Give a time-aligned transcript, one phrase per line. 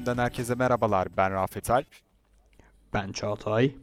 [0.00, 0.06] 36.
[0.06, 1.08] bölümünden herkese merhabalar.
[1.16, 1.86] Ben Rafet Alp.
[2.94, 3.74] Ben Çağatay.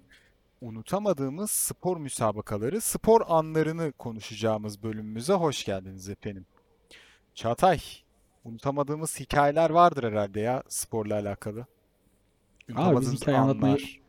[0.62, 6.46] Unutamadığımız spor müsabakaları, spor anlarını konuşacağımız bölümümüze hoş geldiniz efendim.
[7.36, 7.80] Çağatay,
[8.44, 11.66] unutamadığımız hikayeler vardır herhalde ya sporla alakalı.
[12.76, 14.00] Abi biz hikaye anlatmayı, anlar.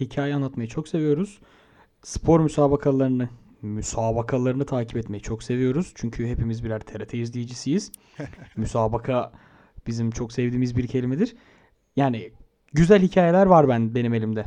[0.00, 1.38] hikaye anlatmayı çok seviyoruz.
[2.02, 3.28] Spor müsabakalarını,
[3.62, 5.92] müsabakalarını takip etmeyi çok seviyoruz.
[5.94, 7.92] Çünkü hepimiz birer TRT izleyicisiyiz.
[8.56, 9.32] Müsabaka
[9.86, 11.34] bizim çok sevdiğimiz bir kelimedir.
[11.96, 12.30] Yani
[12.72, 14.46] güzel hikayeler var ben benim elimde.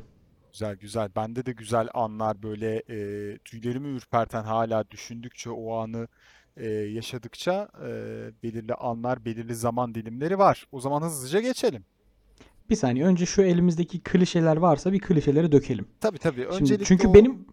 [0.52, 1.10] Güzel güzel.
[1.16, 6.08] Bende de güzel anlar böyle e, tüylerimi ürperten hala düşündükçe o anı
[6.58, 7.90] e, yaşadıkça e,
[8.44, 10.68] belirli anlar, belirli zaman dilimleri var.
[10.72, 11.86] O zaman hızlıca geçelim.
[12.70, 15.88] Bir saniye önce şu elimizdeki klişeler varsa bir klişeleri dökelim.
[16.00, 16.42] Tabii tabii.
[16.42, 17.46] Şimdi Öncelikle çünkü o- benim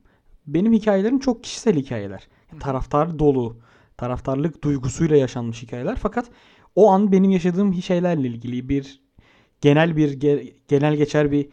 [0.46, 2.28] benim hikayelerim çok kişisel hikayeler.
[2.60, 3.60] Taraftar dolu,
[3.96, 5.96] taraftarlık duygusuyla yaşanmış hikayeler.
[5.96, 6.30] Fakat
[6.76, 9.00] o an benim yaşadığım şeylerle ilgili bir
[9.60, 11.48] genel bir ge- genel geçer bir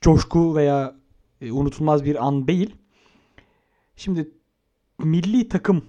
[0.00, 0.96] coşku veya
[1.40, 2.76] e, unutulmaz bir an değil.
[3.96, 4.30] Şimdi
[4.98, 5.84] milli takım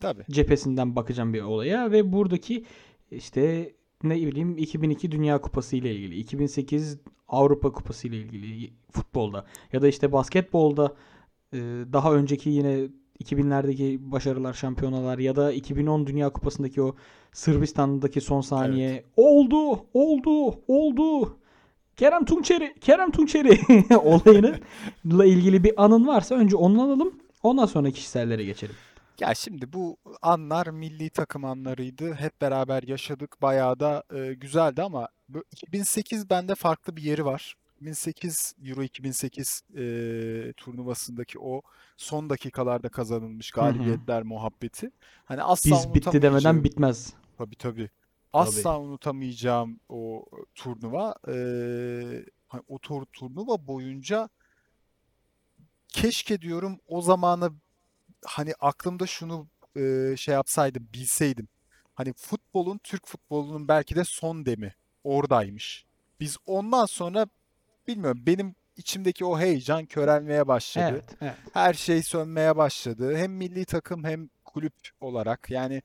[0.00, 0.24] tabii.
[0.30, 2.64] cephesinden bakacağım bir olaya ve buradaki
[3.10, 6.98] işte ne bileyim 2002 Dünya Kupası ile ilgili, 2008
[7.28, 10.94] Avrupa Kupası ile ilgili futbolda ya da işte basketbolda
[11.52, 11.58] e,
[11.92, 12.88] daha önceki yine
[13.20, 16.96] 2000'lerdeki başarılar, şampiyonalar ya da 2010 Dünya Kupası'ndaki o
[17.32, 21.36] Sırbistan'daki son saniye oldu, oldu, oldu.
[21.96, 23.60] Kerem Tunçeri, Kerem Tunçeri
[23.96, 27.14] olayıyla ilgili bir anın varsa önce onu alalım.
[27.42, 28.74] Ondan sonra kişisellere geçelim.
[29.20, 32.14] Ya şimdi bu anlar milli takım anlarıydı.
[32.14, 33.42] Hep beraber yaşadık.
[33.42, 37.56] Bayağı da e, güzeldi ama bu 2008 bende farklı bir yeri var.
[37.80, 39.82] 2008 Euro 2008 e,
[40.56, 41.62] turnuvasındaki o
[41.96, 44.90] son dakikalarda kazanılmış galibiyetler muhabbeti.
[45.24, 47.12] Hani asla Biz bitti demeden bitmez.
[47.38, 47.90] Tabii tabii.
[48.32, 50.24] Asla unutamayacağım o
[50.54, 51.14] turnuva.
[51.28, 54.28] Ee, hani o tur turnuva boyunca
[55.88, 57.52] keşke diyorum o zamanı
[58.24, 61.48] hani aklımda şunu e, şey yapsaydım, bilseydim.
[61.94, 64.74] Hani futbolun, Türk futbolunun belki de son demi
[65.04, 65.84] oradaymış.
[66.20, 67.26] Biz ondan sonra
[67.90, 70.86] bilmiyorum benim içimdeki o heyecan körelmeye başladı.
[70.90, 71.34] Evet, evet.
[71.52, 73.16] Her şey sönmeye başladı.
[73.16, 75.50] Hem milli takım hem kulüp olarak.
[75.50, 75.82] Yani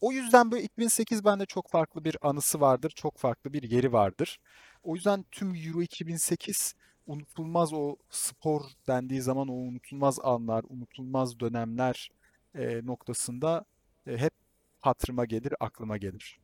[0.00, 2.92] o yüzden böyle 2008 bende çok farklı bir anısı vardır.
[2.96, 4.38] Çok farklı bir yeri vardır.
[4.82, 6.74] O yüzden tüm Euro 2008
[7.06, 12.10] unutulmaz o spor dendiği zaman o unutulmaz anlar, unutulmaz dönemler
[12.54, 13.64] e, noktasında
[14.06, 14.32] e, hep
[14.80, 16.38] hatırıma gelir, aklıma gelir.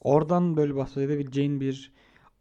[0.00, 1.92] Oradan böyle bahsedebileceğin bir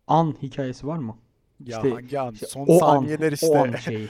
[0.08, 1.18] an hikayesi var mı?
[1.66, 2.34] Ya İşte- hangi an?
[2.34, 3.48] İşte Son o saniyeler an, işte.
[3.48, 4.08] o an şeyi.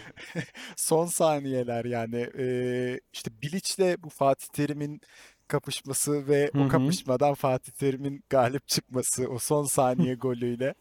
[0.76, 5.02] Son saniyeler yani Ee, işte Bilic'le bu Fatih Terim'in
[5.48, 10.74] kapışması ve Hı o kapışmadan Fatih Terim'in galip çıkması o son saniye golüyle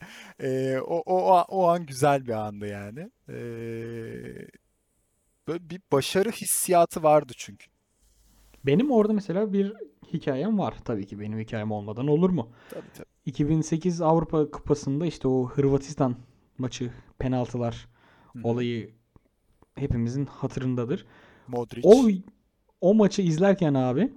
[0.43, 3.11] Ee, o, o, o an güzel bir andı yani.
[3.29, 3.33] Ee,
[5.49, 7.67] böyle bir başarı hissiyatı vardı çünkü.
[8.67, 9.73] Benim orada mesela bir
[10.13, 10.75] hikayem var.
[10.85, 12.49] Tabii ki benim hikayem olmadan olur mu?
[12.71, 13.07] Tabii tabii.
[13.27, 16.17] 2008 Avrupa Kupası'nda işte o Hırvatistan
[16.59, 17.89] maçı penaltılar
[18.33, 18.91] Hı olayı
[19.75, 21.07] hepimizin hatırındadır.
[21.49, 21.89] Modric.
[21.89, 22.05] O
[22.81, 24.13] o maçı izlerken abi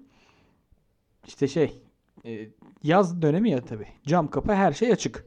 [1.27, 1.81] işte şey
[2.25, 2.49] e,
[2.83, 3.87] yaz dönemi ya tabii.
[4.07, 5.25] Cam kapı her şey açık.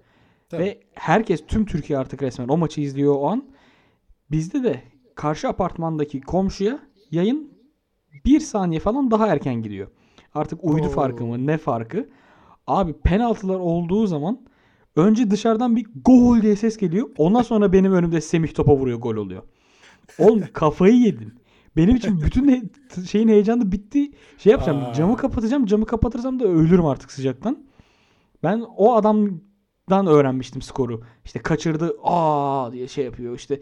[0.49, 0.63] Tabii.
[0.63, 3.45] Ve herkes tüm Türkiye artık resmen o maçı izliyor o an.
[4.31, 4.83] Bizde de
[5.15, 6.79] karşı apartmandaki komşuya
[7.11, 7.53] yayın
[8.25, 9.89] bir saniye falan daha erken gidiyor.
[10.35, 10.91] Artık uydu Oo.
[10.91, 12.09] farkı mı ne farkı?
[12.67, 14.47] Abi penaltılar olduğu zaman
[14.97, 17.09] önce dışarıdan bir gol diye ses geliyor.
[17.19, 19.43] Ondan sonra benim önümde Semih topa vuruyor gol oluyor.
[20.19, 21.35] Oğlum kafayı yedin.
[21.77, 24.11] Benim için bütün he- şeyin heyecanı bitti.
[24.39, 24.85] Şey yapacağım.
[24.85, 24.93] Aa.
[24.93, 25.67] Camı kapatacağım.
[25.67, 27.67] Camı kapatırsam da ölürüm artık sıcaktan.
[28.43, 31.03] Ben o adamdan öğrenmiştim skoru.
[31.25, 31.97] İşte kaçırdı.
[32.03, 33.37] Aa diye şey yapıyor.
[33.37, 33.61] İşte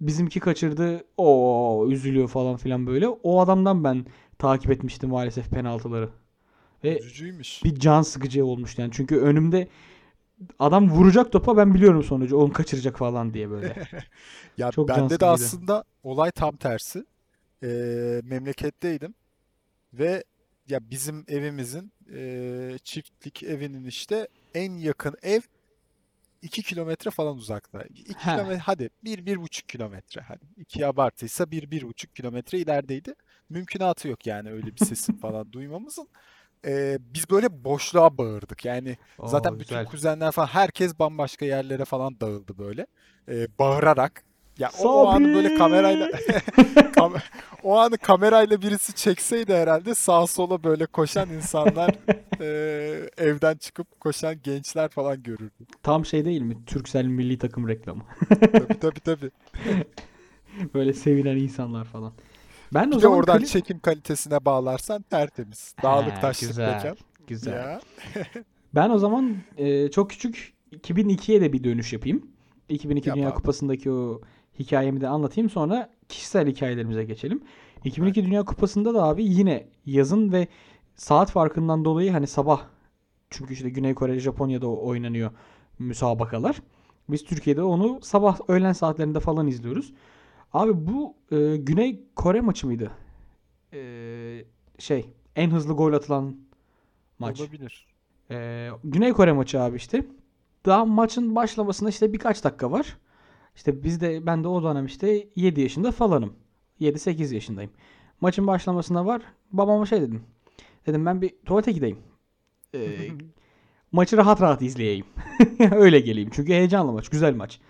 [0.00, 1.04] bizimki kaçırdı.
[1.16, 3.08] O üzülüyor falan filan böyle.
[3.08, 4.06] O adamdan ben
[4.38, 6.08] takip etmiştim maalesef penaltıları.
[6.84, 7.64] Ve Üzücüymüş.
[7.64, 8.90] bir can sıkıcı olmuştu yani.
[8.94, 9.68] Çünkü önümde
[10.58, 12.36] adam vuracak topa ben biliyorum sonucu.
[12.36, 13.74] Onu kaçıracak falan diye böyle.
[14.58, 17.04] Ya Çok bende de aslında olay tam tersi.
[17.62, 19.14] Ee, memleketteydim
[19.92, 20.24] ve
[20.68, 25.40] ya bizim evimizin ee, çiftlik evinin işte en yakın ev
[26.42, 27.82] 2 kilometre falan uzakta.
[27.82, 28.14] 2 He.
[28.14, 30.44] kilometre hadi 1 bir, buçuk kilometre hadi.
[30.56, 33.14] 2 abartıysa 1 bir, bir buçuk kilometre ilerideydi.
[33.48, 36.08] Mümkünatı yok yani öyle bir sesin falan duymamızın.
[36.66, 38.64] Ee, biz böyle boşluğa bağırdık.
[38.64, 39.86] Yani Zaten Oo, bütün güzel.
[39.86, 42.86] kuzenler falan herkes bambaşka yerlere falan dağıldı böyle.
[43.28, 44.24] Ee, bağırarak
[44.58, 46.06] Ya o, o anı böyle kamerayla
[46.92, 47.20] kam-
[47.62, 51.94] o anı kamerayla birisi çekseydi herhalde sağa sola böyle koşan insanlar
[52.40, 55.66] eee, evden çıkıp koşan gençler falan görürdü.
[55.82, 56.64] Tam şey değil mi?
[56.66, 58.02] Türksel milli takım reklamı.
[58.52, 59.30] Tabii tabii tabii.
[60.74, 62.12] Böyle sevinen insanlar falan.
[62.74, 63.48] Ben o de zaman oradan klip...
[63.48, 65.74] çekim kalitesine bağlarsan tertemiz.
[65.82, 66.74] Dağlık He, taşlık güzel.
[66.74, 66.96] mekan.
[67.26, 67.52] Güzel.
[67.52, 67.80] Ya.
[68.74, 72.26] Ben o zaman e, çok küçük 2002'ye de bir dönüş yapayım.
[72.68, 73.34] 2002 Yap Dünya abi.
[73.34, 74.20] Kupası'ndaki o
[74.58, 75.50] hikayemi de anlatayım.
[75.50, 77.40] Sonra kişisel hikayelerimize geçelim.
[77.84, 80.48] 2002 Dünya Kupası'nda da abi yine yazın ve
[80.94, 82.60] saat farkından dolayı hani sabah
[83.30, 85.30] çünkü işte Güney Kore, Japonya'da o- oynanıyor
[85.78, 86.56] müsabakalar.
[87.08, 89.92] Biz Türkiye'de onu sabah öğlen saatlerinde falan izliyoruz.
[90.52, 92.90] Abi bu e, Güney Kore maçı mıydı?
[93.72, 94.44] E,
[94.78, 96.36] şey en hızlı gol atılan
[97.18, 97.40] maç.
[97.40, 97.86] Olabilir.
[98.30, 100.06] Ee, Güney Kore maçı abi işte.
[100.66, 102.96] Daha maçın başlamasına işte birkaç dakika var.
[103.56, 106.34] İşte biz de ben de o dönem işte 7 yaşında falanım.
[106.80, 107.70] 7-8 yaşındayım.
[108.20, 109.22] Maçın başlamasına var.
[109.52, 110.22] Babama şey dedim.
[110.86, 111.98] Dedim ben bir tuvalete gideyim.
[112.74, 113.08] Ee,
[113.92, 115.06] maçı rahat rahat izleyeyim.
[115.70, 116.30] Öyle geleyim.
[116.32, 117.08] Çünkü heyecanlı maç.
[117.08, 117.60] Güzel maç.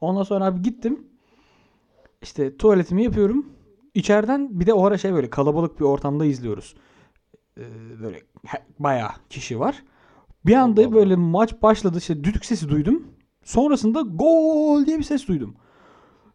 [0.00, 1.06] Ondan sonra abi gittim.
[2.24, 3.46] İşte tuvaletimi yapıyorum.
[3.94, 6.74] İçeriden bir de o ara şey böyle kalabalık bir ortamda izliyoruz.
[7.58, 7.62] Ee,
[8.02, 8.20] böyle
[8.78, 9.82] bayağı kişi var.
[10.46, 11.98] Bir anda Allah böyle maç başladı.
[11.98, 13.02] işte düdük sesi duydum.
[13.42, 15.54] Sonrasında gol diye bir ses duydum.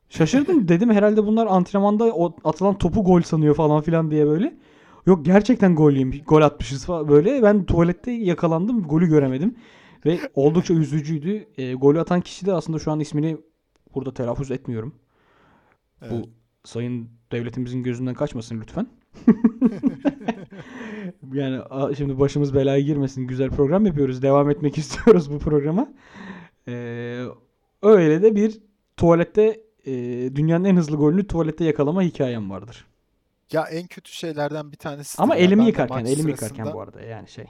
[0.09, 0.67] Şaşırdım.
[0.67, 2.13] Dedim herhalde bunlar antrenmanda
[2.43, 4.57] atılan topu gol sanıyor falan filan diye böyle.
[5.05, 7.43] Yok gerçekten gol yemiş, gol atmışız falan böyle.
[7.43, 8.83] Ben tuvalette yakalandım.
[8.83, 9.55] Golü göremedim.
[10.05, 11.47] Ve oldukça üzücüydü.
[11.57, 13.37] E, golü atan kişi de aslında şu an ismini
[13.95, 14.93] burada telaffuz etmiyorum.
[16.01, 16.11] Evet.
[16.11, 16.29] Bu
[16.63, 18.87] sayın devletimizin gözünden kaçmasın lütfen.
[21.33, 21.61] yani
[21.97, 23.27] şimdi başımız belaya girmesin.
[23.27, 24.21] Güzel program yapıyoruz.
[24.21, 25.87] Devam etmek istiyoruz bu programa.
[26.67, 27.25] Ee,
[27.83, 28.59] öyle de bir
[28.97, 29.91] tuvalette e,
[30.35, 32.85] dünyanın en hızlı golünü tuvalette yakalama hikayem vardır.
[33.51, 35.21] Ya en kötü şeylerden bir tanesi.
[35.21, 37.45] Ama elimi yıkarken, elimi yıkarken sırasında- bu arada yani şey.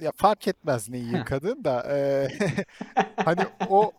[0.00, 2.28] Ya fark etmez neyi yıkadın da eee,
[3.24, 3.92] hani o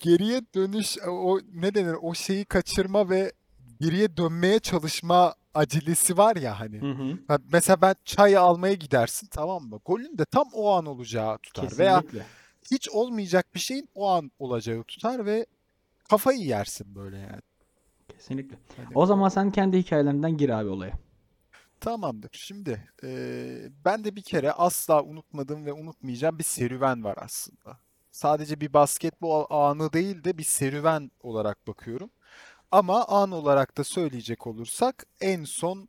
[0.00, 3.32] geriye dönüş o ne denir o şeyi kaçırma ve
[3.80, 6.80] geriye dönmeye çalışma acelesi var ya hani.
[6.80, 7.38] Hı hı.
[7.52, 9.80] Mesela ben çay almaya gidersin tamam mı?
[9.84, 12.26] Golün de tam o an olacağı tutar veya Kesinlikle.
[12.70, 15.46] hiç olmayacak bir şeyin o an olacağı tutar ve
[16.10, 17.40] kafayı yersin böyle yani.
[18.08, 18.58] Kesinlikle.
[18.76, 20.98] Hani O zaman sen kendi hikayelerinden gir abi olaya.
[21.80, 22.30] Tamamdır.
[22.32, 27.78] Şimdi eee, ben de bir kere asla unutmadığım ve unutmayacağım bir serüven var aslında.
[28.18, 32.10] Sadece bir basketbol anı değil de bir serüven olarak bakıyorum.
[32.70, 35.88] Ama an olarak da söyleyecek olursak en son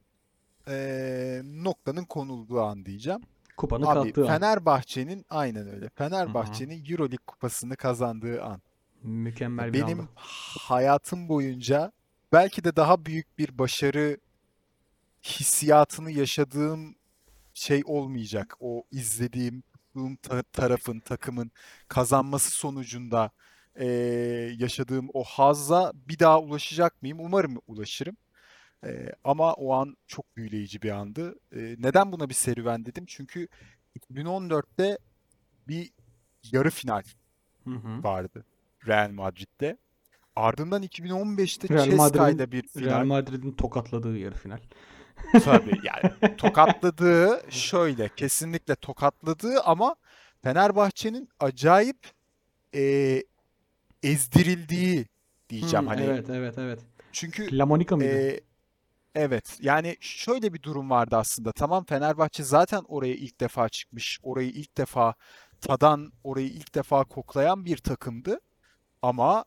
[0.68, 3.22] eee, noktanın konulduğu an diyeceğim.
[3.58, 4.28] Kupanın Abi kalktığı an.
[4.28, 5.90] Fenerbahçe'nin aynen öyle.
[5.90, 8.62] Fenerbahçe'nin Euroleague kupasını kazandığı an.
[9.04, 10.10] Mükemmel bir Benim andı.
[10.60, 11.92] hayatım boyunca
[12.31, 14.18] belki de daha büyük bir başarı
[15.24, 16.96] hissiyatını yaşadığım
[17.54, 18.56] şey olmayacak.
[18.60, 19.64] O izlediğim
[20.07, 21.51] tuttuğum ta- tarafın, takımın
[21.88, 23.31] kazanması sonucunda
[23.80, 27.19] eee, yaşadığım o hazza bir daha ulaşacak mıyım?
[27.19, 28.18] Umarım ulaşırım.
[28.86, 31.36] Eee, ama o an çok büyüleyici bir andı.
[31.56, 33.06] Eee, neden buna bir serüven dedim?
[33.07, 33.48] Çünkü
[33.96, 34.98] 2014'te
[35.68, 35.92] bir
[36.52, 37.04] yarı final
[37.64, 38.04] Hı hı.
[38.04, 38.45] vardı
[38.88, 39.78] Real Madrid'de.
[40.35, 43.04] Ardından 2015'te Real Madrid'in Ceska'yla bir Real final.
[43.04, 44.59] Madrid'in tokatladığı yarı final.
[45.38, 46.06] Tabii yani
[46.38, 49.95] tokatladığı şöyle kesinlikle tokatladığı ama
[50.44, 52.11] Fenerbahçe'nin acayip
[52.73, 53.26] eee,
[54.04, 55.07] ezdirildiği
[55.49, 56.11] diyeceğim Hmm, hani.
[56.11, 56.80] evet evet evet.
[57.11, 58.23] Çünkü La Monica mıydı?
[58.23, 58.42] eee,
[59.16, 61.52] evet yani şöyle bir durum vardı aslında.
[61.52, 64.19] Tamam Fenerbahçe zaten oraya ilk defa çıkmış.
[64.23, 65.16] Orayı ilk defa
[65.61, 68.40] tadan, orayı ilk defa koklayan bir takımdı.
[69.02, 69.45] Ama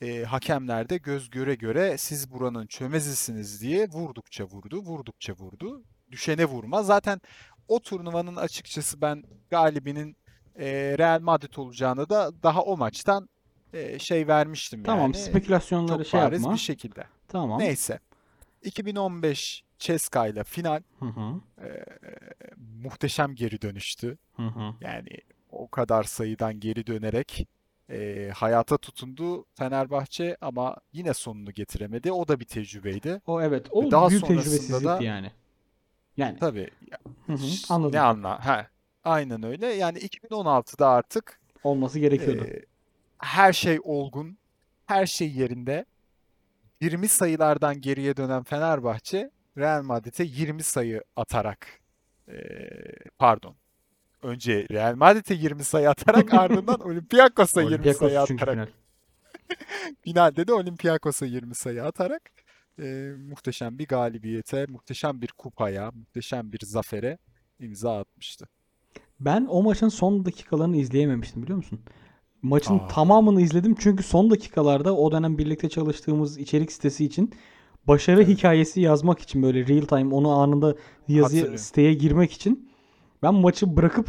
[0.00, 5.82] e, hakemler de göz göre göre siz buranın çömezisiniz diye vurdukça vurdu, vurdukça vurdu.
[6.10, 6.82] Düşene vurma.
[6.82, 7.20] Zaten
[7.68, 10.16] o turnuvanın açıkçası ben galibinin
[10.56, 10.66] e,
[10.98, 13.28] Real Madrid olacağını da daha o maçtan
[13.72, 15.16] e, şey vermiştim Tamam yani.
[15.16, 16.52] spekülasyonları Çok şey yapma.
[16.52, 17.04] bir şekilde.
[17.28, 17.60] Tamam.
[17.60, 17.98] Neyse.
[18.62, 21.40] 2015 Ceska ile final Hı hı.
[21.64, 21.84] e,
[22.82, 24.18] muhteşem geri dönüştü.
[24.36, 24.74] Hı hı.
[24.80, 25.08] Yani
[25.50, 27.48] o kadar sayıdan geri dönerek
[27.90, 32.12] e, hayata tutundu Fenerbahçe ama yine sonunu getiremedi.
[32.12, 33.20] O da bir tecrübeydi.
[33.26, 33.66] O evet.
[33.70, 35.32] O daha büyük tecrübesizlikti da- yani.
[36.16, 36.38] Yani.
[36.38, 36.70] Tabii
[37.26, 37.46] Hı hı.
[37.68, 37.92] Anladım.
[37.92, 38.46] ne anla?
[38.46, 38.66] Ha,
[39.04, 39.66] aynen öyle.
[39.66, 42.44] Yani 2016'da artık Olması gerekiyordu.
[42.44, 42.64] e,
[43.18, 44.38] her şey olgun,
[44.86, 45.84] her şey yerinde.
[46.80, 51.66] 20 sayılardan geriye dönen Fenerbahçe Real Madrid'e 20 sayı atarak
[52.28, 52.34] e,
[53.18, 53.56] pardon.
[54.22, 58.66] Önce Real Madrid'e 20 sayı atarak ardından Olympiakos'a 20 Olympiakos sayı atarak final.
[60.04, 62.22] Finalde de Olympiakos'a 20 sayı atarak
[62.82, 67.18] e, muhteşem bir galibiyete, muhteşem bir kupaya, muhteşem bir zafere
[67.60, 68.48] imza atmıştı.
[69.20, 71.80] Ben o maçın son dakikalarını izleyememiştim biliyor musun?
[72.42, 72.88] Maçın Aa.
[72.88, 77.32] tamamını izledim çünkü son dakikalarda o dönem birlikte çalıştığımız içerik sitesi için
[77.86, 78.28] başarı Evet.
[78.38, 81.58] hikayesi yazmak için böyle real time onu anında Hatırlıyorum.
[81.58, 82.67] siteye girmek için
[83.22, 84.08] ben maçı bırakıp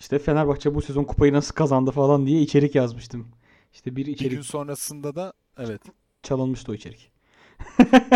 [0.00, 3.28] işte Fenerbahçe bu sezon kupayı nasıl kazandı falan diye içerik yazmıştım.
[3.72, 5.82] İşte bir Bir içerik gün sonrasında da evet,
[6.22, 7.10] çalınmıştı o içerik.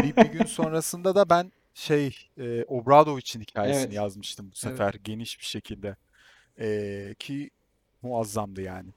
[0.02, 3.92] bir, bir gün sonrasında da ben şey e, Obradovic'in hikayesini Evet.
[3.94, 4.58] yazmıştım bu Evet.
[4.58, 5.96] sefer geniş bir şekilde.
[6.60, 7.50] E, ki
[8.02, 8.90] muazzamdı yani.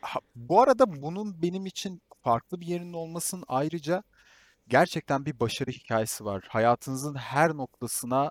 [0.00, 4.02] Ha, bu arada bunun benim için farklı bir yerinin olmasının ayrıca
[4.68, 6.44] gerçekten bir başarı hikayesi var.
[6.48, 8.30] Hayatınızın her noktasına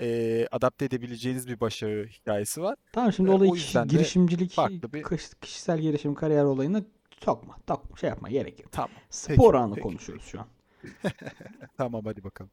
[0.00, 2.76] e, adapte edebileceğiniz bir başarı hikayesi var.
[2.92, 5.04] Tamam şimdi olayı o kişi- girişimcilik, farklı bir-
[5.40, 6.82] kişisel gelişim, kariyer olayına
[7.24, 7.56] sokma.
[7.68, 8.72] Sokma, şey yapma gerek yok.
[8.72, 9.82] Tamam, Spor peki, anı peki.
[9.82, 10.46] konuşuyoruz şu an.
[11.76, 12.50] tamam hadi bakalım.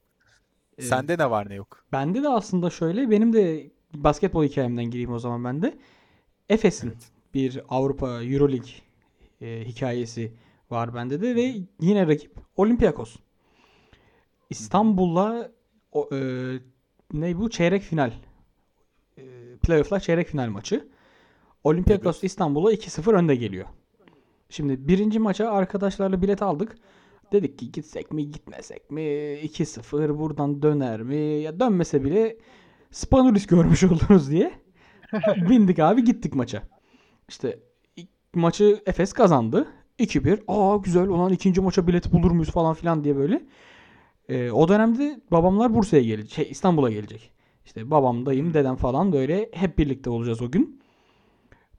[0.78, 1.86] Ee, Sende ne var ne yok?
[1.92, 5.78] Bende de aslında şöyle benim de basketbol hikayemden gireyim o zaman ben de.
[6.50, 7.12] Efes'in Evet.
[7.34, 8.70] bir Avrupa Euroleague
[9.42, 10.32] e, hikayesi
[10.72, 13.16] var bende de ve yine rakip Olympiakos.
[14.50, 15.52] İstanbul'la
[15.92, 16.20] o, e,
[17.14, 18.12] ne bu çeyrek final.
[19.18, 19.24] E,
[19.64, 20.88] playoff'lar çeyrek final maçı.
[21.64, 22.24] Olympiakos Evet.
[22.24, 23.66] İstanbul'a 2-0 önde geliyor.
[24.50, 26.76] Şimdi birinci maça arkadaşlarla bilet aldık.
[27.32, 32.38] Dedik ki gitsek mi gitmesek mi 2-0 buradan döner mi ya dönmese bile
[32.92, 34.52] Spanulis görmüş oluruz diye
[35.50, 36.64] bindik abi gittik maça.
[37.30, 37.60] İşte
[38.34, 39.68] maçı Efes kazandı.
[40.00, 40.44] 2-1.
[40.48, 43.42] Aa güzel olan ikinci maça bilet bulur muyuz falan filan diye böyle.
[44.30, 46.32] Ee, o dönemde babamlar Bursa'ya gelecek.
[46.32, 47.32] Şey İstanbul'a gelecek.
[47.66, 50.82] İşte babam, dayım, dedem falan böyle hep birlikte olacağız o gün.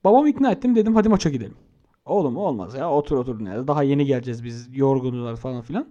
[0.04, 1.56] Babamı ikna ettim dedim hadi maça gidelim.
[2.04, 5.86] Oğlum olmaz ya otur otur nerede daha yeni geleceğiz biz yorgunuz falan filan.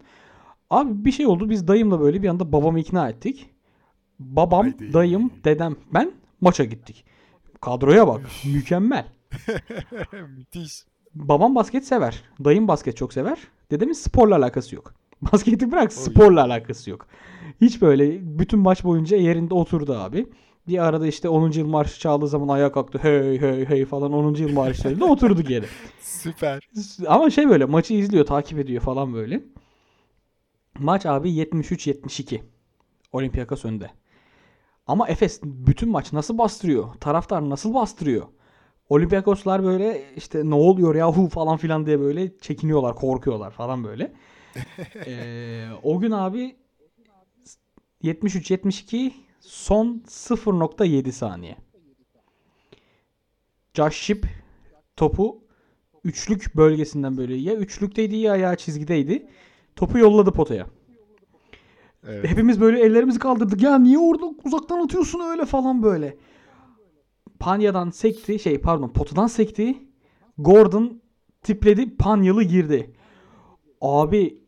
[0.70, 3.50] Abi bir şey oldu biz dayımla böyle bir anda babamı ikna ettik.
[4.20, 4.94] Babam, Haydi.
[4.94, 7.06] dayım, dedem, ben maça gittik.
[7.62, 8.22] Kadroya bak
[8.54, 9.06] mükemmel.
[10.38, 10.86] Müthiş.
[11.16, 12.24] Babam basket sever.
[12.44, 13.38] Dayım basket çok sever.
[13.72, 14.94] Dedemin sporla alakası yok.
[15.34, 15.90] Basketi bırak Oy.
[15.90, 17.08] sporla alakası yok.
[17.62, 20.28] Hiç böyle bütün maç boyunca yerinde oturdu abi.
[20.68, 21.52] Bir arada işte 10.
[21.52, 23.00] yıl marşı çaldığı zaman ayağa kalktı.
[23.02, 24.34] Hey hey hey falan 10.
[24.34, 25.66] yıl marşlarıyla oturdu geri.
[26.02, 26.70] Süper.
[27.08, 29.44] Ama şey böyle maçı izliyor, takip ediyor falan böyle.
[30.80, 32.42] Maç abi 73-72.
[33.12, 33.92] Olympiakos önde.
[34.88, 36.94] Ama Efes bütün maç nasıl bastırıyor?
[37.00, 38.28] Taraftar nasıl bastırıyor?
[38.90, 44.14] Olympiakoslar böyle işte ne oluyor yahu falan filan diye böyle çekiniyorlar, korkuyorlar falan böyle.
[45.06, 46.56] Ee, o gün abi
[48.04, 51.58] 73-72 son 0.7 saniye.
[53.74, 54.26] Josh Ship
[54.96, 55.44] topu
[56.04, 59.28] üçlük bölgesinden böyle ya üçlükteydi ya ayağı çizgideydi.
[59.76, 60.68] Topu yolladı potaya.
[62.08, 62.30] Evet.
[62.30, 63.62] Hepimiz böyle ellerimizi kaldırdık.
[63.62, 66.18] Ya niye orada uzaktan atıyorsun öyle falan böyle.
[67.40, 68.40] Panya'dan sekti.
[68.40, 69.78] Şey pardon potadan sekti.
[70.38, 71.02] Gordon
[71.42, 71.98] tipledi.
[71.98, 72.94] Panyalı girdi.
[73.82, 74.43] Abi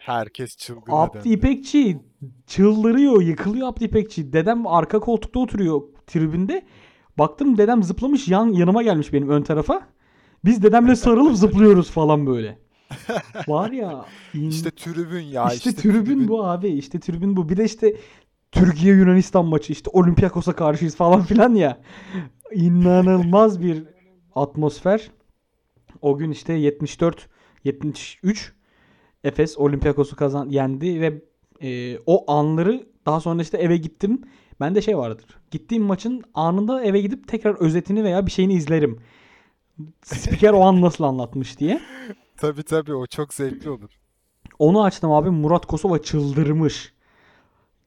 [0.00, 1.28] Herkes çılgına Abdi.
[1.28, 1.98] İpekçi
[2.46, 3.22] çıldırıyor.
[3.22, 4.32] Yıkılıyor Abdi İpekçi.
[4.32, 6.62] Dedem arka koltukta oturuyor tribünde.
[7.18, 9.86] Baktım dedem zıplamış yan yanıma gelmiş benim ön tarafa.
[10.44, 12.58] Biz dedemle sarılıp zıplıyoruz falan böyle.
[13.48, 14.04] Var ya.
[14.34, 16.68] in- İşte tribün ya işte, tribün bu abi.
[16.68, 17.48] İşte tribün bu.
[17.48, 17.96] Bir de işte
[18.52, 21.80] Türkiye Yunanistan maçı işte Olympiakos'a karşıyız falan filan ya.
[22.54, 23.84] İnanılmaz bir
[24.34, 25.10] atmosfer.
[26.02, 27.28] O gün işte 74
[27.64, 28.52] 73
[29.24, 31.22] Efes Olympiakos'u kazan yendi ve
[31.62, 34.22] e, o anları daha sonra işte eve gittim.
[34.60, 35.26] Bende şey vardır.
[35.50, 39.00] Gittiğim maçın anında eve gidip tekrar özetini veya bir şeyini izlerim.
[40.02, 41.80] Spiker o an nasıl anlatmış diye.
[42.36, 43.90] Tabii tabii o çok zevkli olur.
[44.58, 46.92] Onu açtım abi Murat Kosova çıldırmış.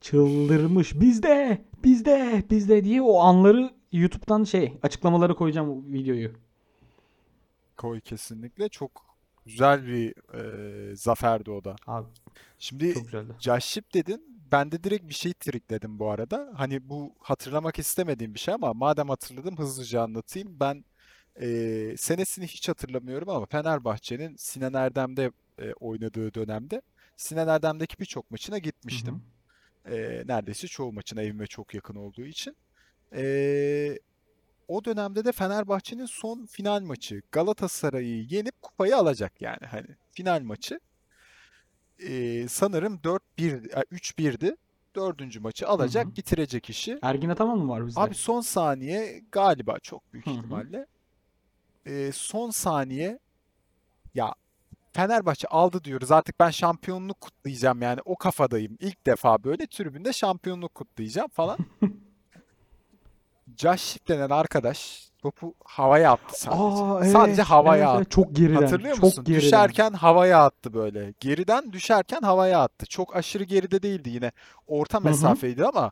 [0.02, 1.00] Çıldırmış.
[1.00, 6.32] Bizde, bizde, bizde diye o anları YouTube'dan şey açıklamaları koyacağım videoyu.
[7.78, 8.70] Koy kesinlikle.
[8.70, 9.13] Çok
[9.46, 11.76] güzel bir e, zaferdi o da.
[11.88, 12.08] Abi
[12.60, 13.34] Şimdi çok güzeldi.
[13.40, 14.44] Josh Ship dedin.
[14.52, 16.52] Ben de direkt bir şey trikledim bu arada.
[16.56, 20.60] Hani bu hatırlamak istemediğim bir şey ama madem hatırladım hızlıca anlatayım.
[20.60, 20.86] Ben
[21.42, 21.48] e,
[21.98, 26.82] senesini hiç hatırlamıyorum ama Fenerbahçe'nin Sinan Erdem'de e, oynadığı dönemde
[27.18, 29.24] Sinan Erdem'deki birçok maçına gitmiştim.
[29.86, 32.56] E, neredeyse çoğu maçına evime çok yakın olduğu için.
[33.16, 34.00] E,
[34.68, 40.80] o dönemde de Fenerbahçe'nin son final maçı Galatasaray'ı yenip kupayı alacak yani hani final maçı.
[42.00, 44.58] E, sanırım 4-1 e, 3-1'di.
[44.96, 46.16] Dördüncü maçı alacak, Hı hı.
[46.16, 47.00] bitirecek işi.
[47.02, 48.00] Ergin Ataman mı var bizde?
[48.00, 50.34] Abi son saniye galiba çok büyük Hı hı.
[50.34, 50.86] ihtimalle.
[51.86, 53.20] E, son saniye
[54.16, 54.34] ya
[54.94, 56.12] Fenerbahçe aldı diyoruz.
[56.12, 58.00] Artık ben şampiyonluk kutlayacağım yani.
[58.06, 58.78] O kafadayım.
[58.80, 61.58] İlk defa böyle tribünde şampiyonluk kutlayacağım falan.
[63.58, 66.64] Josh denen arkadaş topu havaya attı sadece.
[66.64, 68.10] Aa Sadece evet, havaya evet, attı.
[68.10, 68.62] Çok geriden.
[68.62, 69.24] Hatırlıyor çok musun?
[69.24, 69.42] geriden.
[69.42, 71.14] Düşerken havaya attı böyle.
[71.20, 72.86] Geriden düşerken havaya attı.
[72.86, 74.32] Çok aşırı geride değildi yine.
[74.68, 75.92] Orta mesafeydi ama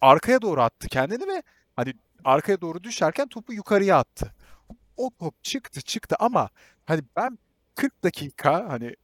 [0.00, 1.42] arkaya doğru attı kendini ve
[1.76, 4.34] hani arkaya doğru düşerken topu yukarıya attı.
[4.96, 6.48] O top çıktı çıktı ama
[6.84, 7.38] hani ben
[7.74, 8.96] 40 dakika hani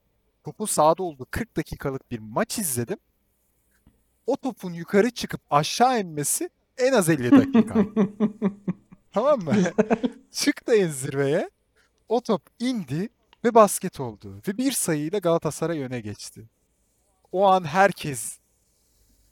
[0.44, 2.98] topun sahada olduğu 40 dakikalık bir maç izledim.
[4.26, 7.74] O topun yukarı çıkıp aşağı inmesi en az 50 dakika.
[9.12, 9.52] Tamam mı?
[10.30, 11.50] Çıktı en zirveye.
[12.08, 13.08] O top indi
[13.44, 14.42] ve basket oldu.
[14.48, 16.48] Ve bir sayıyla Galatasaray öne geçti.
[17.32, 18.38] O an herkes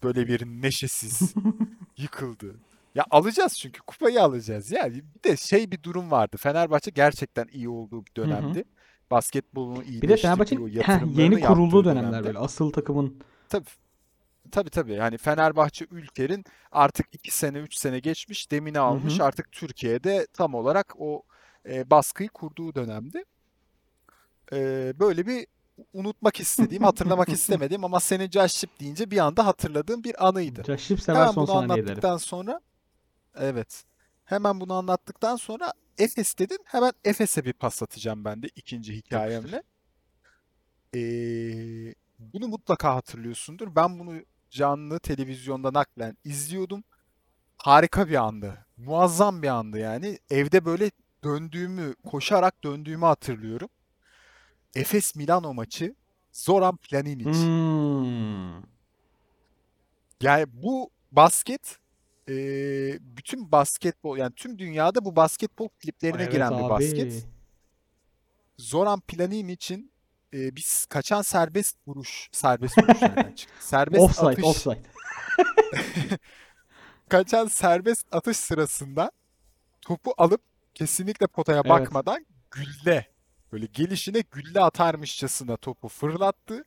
[0.02, 1.34] böyle bir neşesiz
[1.96, 2.54] yıkıldı.
[2.94, 4.70] Ya alacağız çünkü kupayı alacağız.
[4.72, 6.36] Yani bir de şey bir durum vardı.
[6.36, 8.26] Fenerbahçe gerçekten iyi olduğu bir Hı hı.
[8.26, 8.64] dönemdi.
[9.10, 12.26] Basketbolunu Bir de heh, yatırımlarını yeni kurulduğu dönemler dönemde.
[12.26, 13.64] böyle asıl takımın Tabii
[14.52, 14.92] tabii tabii.
[14.92, 19.18] Yani Fenerbahçe Ülker'in artık 2 sene 3 sene geçmiş, demini Hı almış.
[19.18, 19.24] hı.
[19.24, 21.22] Artık Türkiye'de tam olarak o
[21.68, 23.24] e, baskıyı kurduğu dönemdi.
[24.52, 25.46] E, böyle bir
[25.92, 30.62] unutmak istediğim, hatırlamak istemediğim ama senin Shipp deyince bir anda hatırladığım bir anıydı.
[30.62, 32.60] Caşip sever Hemen son bunu anlattıktan sonra
[33.36, 33.84] evet.
[34.24, 36.58] Hemen bunu anlattıktan sonra Efes dedin.
[36.64, 39.62] Hemen Efes'e bir pas atacağım ben de ikinci hikayemle.
[40.94, 43.76] Ee, bunu mutlaka hatırlıyorsundur.
[43.76, 44.14] Ben bunu
[44.52, 46.84] canlı televizyonda naklen izliyordum.
[47.56, 48.66] Harika bir andı.
[48.76, 50.18] Muazzam bir andı yani.
[50.30, 50.90] Evde böyle
[51.24, 53.68] döndüğümü, koşarak döndüğümü hatırlıyorum.
[54.74, 55.94] Efes Milano maçı
[56.32, 57.30] Zoran Planinic.
[57.32, 58.62] Hmm.
[60.22, 61.78] Yani bu basket
[62.28, 67.12] eee, bütün basketbol yani tüm dünyada bu basketbol kliplerine Evet giren bir basket.
[67.12, 67.22] abi.
[68.58, 69.91] Zoran Planinic'in
[70.32, 73.54] eee biz kaçan serbest vuruş, serbest vuruş nereden çıktı?
[73.66, 74.82] Serbest Offside, atış, offside.
[77.08, 79.10] kaçan serbest atış sırasında
[79.80, 80.40] topu alıp
[80.74, 81.70] kesinlikle potaya Evet.
[81.70, 83.06] bakmadan gülle
[83.52, 86.64] böyle gelişine gülle atarmışçasına topu fırlattı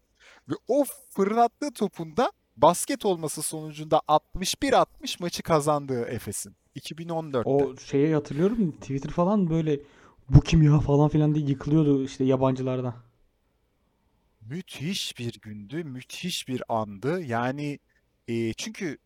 [0.50, 4.86] ve o fırlattığı topun da basket olması sonucunda 61-60
[5.20, 7.50] maçı kazandığı Efes'in 2014'te.
[7.50, 9.80] O şeyi hatırlıyorum Twitter falan böyle
[10.30, 12.96] bu kim ya falan filan diye yıkılıyordu işte yabancılardan.
[14.50, 17.22] Müthiş bir gündü, müthiş bir andı.
[17.22, 17.80] Yani
[18.28, 18.98] e, çünkü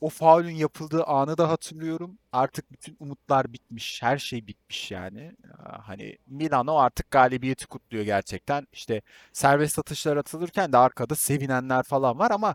[0.00, 2.18] o faulün yapıldığı anı da hatırlıyorum.
[2.32, 5.32] Artık bütün umutlar bitmiş, her şey bitmiş yani.
[5.58, 8.66] Hani Milano artık galibiyeti kutluyor gerçekten.
[8.72, 12.54] İşte serbest atışlar atılırken de arkada sevinenler falan var ama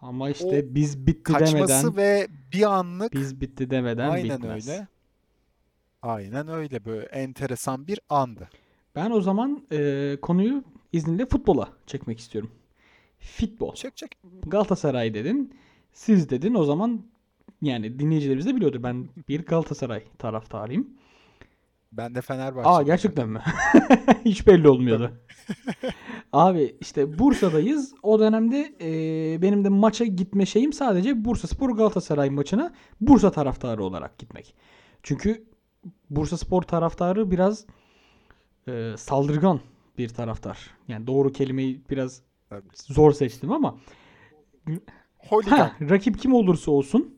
[0.00, 4.68] Ama o işte biz bitti kaçması demeden ve bir anlık biz bitti demeden aynen bitmez.
[4.68, 4.86] öyle.
[6.02, 8.48] Aynen öyle böyle enteresan bir andı.
[8.96, 12.50] Ben o zaman e, konuyu izninle futbola çekmek istiyorum.
[13.20, 13.74] Futbol.
[13.74, 14.18] Çek çek.
[14.46, 15.54] Galatasaray dedin.
[15.92, 16.54] Siz dedin.
[16.54, 17.02] O zaman
[17.62, 18.82] yani dinleyicilerimiz de biliyordur.
[18.82, 20.88] Ben bir Galatasaray taraftarıyım.
[21.92, 22.86] Ben de Aa Fenerbahçeliyim.
[22.86, 23.40] gerçekten mi?
[24.24, 25.12] Hiç belli olmuyordu.
[26.32, 27.94] Abi işte Bursa'dayız.
[28.02, 34.18] O dönemde e, benim de maça gitme şeyim sadece Bursaspor Galatasaray maçına Bursa taraftarı olarak
[34.18, 34.54] gitmek.
[35.02, 35.44] Çünkü
[36.10, 37.66] Bursaspor taraftarı biraz
[38.68, 39.60] e, saldırgan
[39.98, 40.70] bir taraftar.
[40.88, 42.22] Yani doğru kelimeyi biraz
[42.74, 43.78] zor seçtim ama
[45.18, 45.56] Holigan.
[45.56, 47.14] ha, rakip kim olursa olsun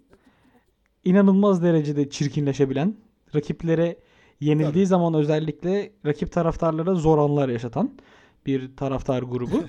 [1.05, 2.97] inanılmaz derecede çirkinleşebilen,
[3.35, 3.97] rakiplere
[4.41, 4.87] yenildiği Tabii.
[4.87, 7.91] zaman özellikle rakip taraftarlara zor anlar yaşatan
[8.47, 9.65] bir taraftar grubu.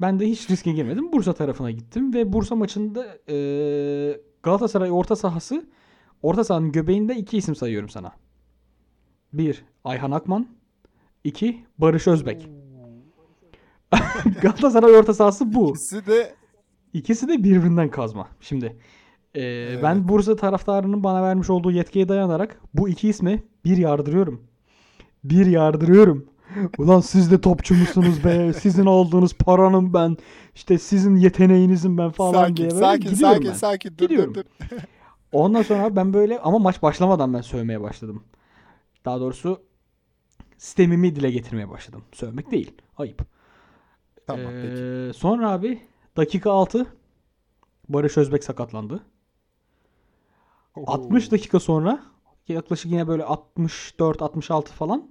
[0.00, 1.12] Ben de hiç riske girmedim.
[1.12, 3.36] Bursa tarafına gittim ve Bursa maçında e,
[4.42, 5.68] Galatasaray orta sahası
[6.22, 8.12] orta sahanın göbeğinde iki isim sayıyorum sana.
[9.32, 10.46] Bir Ayhan Akman.
[11.24, 12.48] İki Barış Özbek.
[14.42, 15.70] Galatasaray orta sahası bu.
[15.70, 16.34] İkisi de
[16.92, 18.28] İkisi de birbirinden kazma.
[18.40, 18.76] Şimdi
[19.36, 19.40] e,
[19.82, 20.08] ben Evet.
[20.08, 24.42] Bursa taraftarının bana vermiş olduğu yetkiye dayanarak bu iki ismi bir yardırıyorum.
[25.24, 26.26] Bir yardırıyorum.
[26.78, 28.52] Ulan siz de topçu musunuz be?
[28.52, 30.16] Sizin aldığınız paranın ben,
[30.54, 33.54] işte sizin yeteneğinizin ben falan sakin diye böyle sakin gidiyorum sakin ben.
[33.54, 34.34] sakin dur dur Gidiyorum.
[34.34, 34.42] dur.
[35.32, 38.22] Ondan sonra ben böyle ama maç başlamadan ben sövmeye başladım.
[39.04, 39.62] Daha doğrusu
[40.60, 42.02] sistemimi dile getirmeye başladım.
[42.12, 42.72] Sövmek değil.
[42.98, 43.22] Ayıp.
[44.26, 44.82] Tamam peki.
[44.82, 45.80] Ee, sonra abi
[46.16, 46.86] dakika 6
[47.88, 49.00] Barış Özbek sakatlandı.
[50.86, 52.02] 60 dakika sonra
[52.48, 55.10] yaklaşık yine böyle 64-66 falan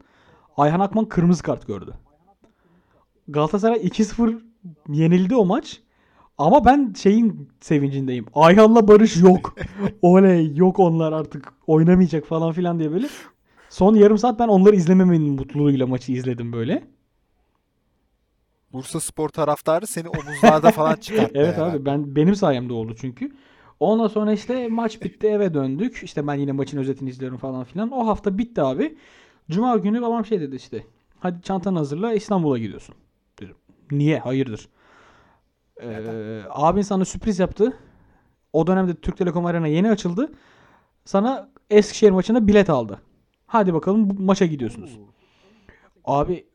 [0.57, 1.93] Ayhan Akman kırmızı kart gördü.
[3.27, 4.41] Galatasaray 2-0
[4.89, 5.81] yenildi o maç.
[6.37, 8.25] Ama ben şeyin sevincindeyim.
[8.33, 9.55] Ayhan'la Barış yok.
[10.01, 13.07] Oley yok onlar artık oynamayacak falan filan diye böyle.
[13.69, 16.83] Son yarım saat ben onları izlememenin mutluluğuyla maçı izledim böyle.
[18.73, 21.77] Bursa Spor taraftarı seni omuzlarda falan çıkarttı Evet herhalde.
[21.77, 23.31] abi ben benim sayemde oldu çünkü.
[23.79, 25.97] Ondan sonra işte maç bitti eve döndük.
[26.03, 27.91] İşte ben yine maçın özetini izliyorum falan filan.
[27.91, 28.97] O hafta bitti abi.
[29.51, 30.83] Cuma günü babam şey dedi işte.
[31.19, 32.95] Hadi çantanı hazırla İstanbul'a gidiyorsun.
[33.39, 33.55] Dedim.
[33.91, 34.19] Niye?
[34.19, 34.69] Hayırdır?
[35.81, 37.77] Ee, abin sana sürpriz yaptı.
[38.53, 40.31] O dönemde Türk Telekom Arena yeni açıldı.
[41.05, 43.01] Sana Eskişehir maçına bilet aldı.
[43.49, 44.99] Hadi bakalım bu maça gidiyorsunuz.
[46.05, 46.45] Abi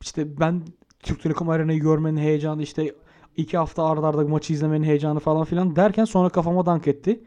[0.00, 0.62] işte ben
[1.02, 2.94] Türk Telekom Arena'yı görmenin heyecanı işte
[3.36, 7.20] iki hafta arda arda maçı izlemenin heyecanı falan filan derken sonra kafama dank etti.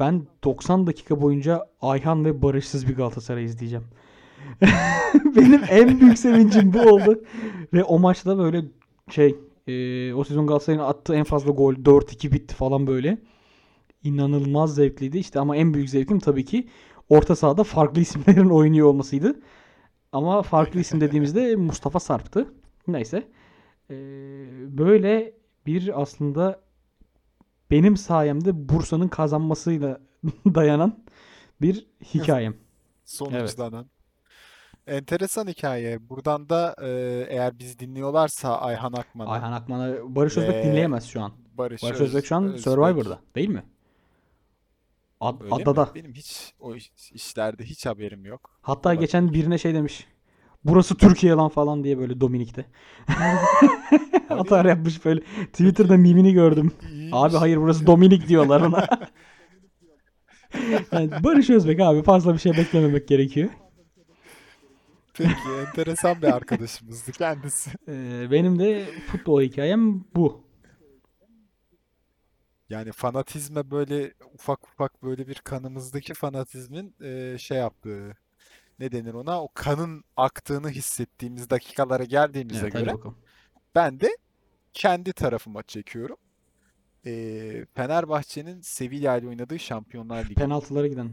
[0.00, 3.84] Ben 90 dakika boyunca Ayhan ve Barışsız bir Galatasaray izleyeceğim.
[5.36, 7.24] Benim en büyük sevincim bu oldu.
[7.72, 8.64] Ve o maçta böyle
[9.10, 13.18] şey e, o sezon Galatasaray'ın attığı en fazla gol 4-2 bitti falan böyle.
[14.04, 15.18] İnanılmaz zevkliydi.
[15.18, 16.68] İşte ama en büyük zevkim tabii ki
[17.12, 19.40] orta sahada farklı isimlerin oynuyor olmasıydı.
[20.12, 22.54] Ama farklı isim dediğimizde Mustafa Sarp'tı.
[22.88, 23.28] Neyse.
[23.90, 23.94] Ee,
[24.78, 25.34] böyle
[25.66, 26.60] bir aslında
[27.70, 30.00] benim sayemde Bursa'nın kazanmasıyla
[30.54, 31.04] dayanan
[31.60, 32.54] bir hikayem.
[33.04, 33.86] Sonuçlanan.
[34.86, 36.08] Enteresan hikaye.
[36.08, 36.88] Buradan da e,
[37.28, 41.32] eğer biz dinliyorlarsa Ayhan Akman'ı, Ayhan Akman'ı Barış Özbek dinleyemez şu an.
[41.58, 42.56] Barış, Barış Öz- Özbek şu an.
[42.56, 43.62] Survivor'da değil mi?
[45.22, 45.62] Ad, Öyle mi?
[45.62, 45.90] adada.
[45.94, 48.50] Benim hiç o iş- işlerde hiç haberim yok.
[48.62, 49.00] Hatta Olabilir.
[49.00, 50.06] geçen birine şey demiş.
[50.64, 52.64] Burası Türkiye lan falan diye böyle Dominik'te.
[54.30, 55.20] Atar yapmış böyle.
[55.46, 56.72] Twitter'da mimini gördüm.
[56.90, 57.12] İyiymiş.
[57.12, 58.86] Abi hayır burası Dominik diyorlar ona.
[60.92, 63.48] Yani Barış Özbek abi fazla bir şey beklememek gerekiyor.
[65.14, 65.30] Peki,
[65.66, 67.70] enteresan bir arkadaşımızdı kendisi.
[67.88, 70.40] Ee, benim de futbol hikayem bu.
[72.72, 78.16] Yani fanatizme böyle ufak ufak böyle bir kanımızdaki fanatizmin e, şey yaptığı
[78.78, 83.16] ne denir ona o kanın aktığını hissettiğimiz dakikalara geldiğimize Evet, göre bakalım.
[83.74, 84.16] ben de
[84.72, 86.16] kendi tarafıma çekiyorum.
[87.06, 91.10] E, Fenerbahçe'nin Sevilla ile oynadığı Şampiyonlar Ligi Penaltılara giden.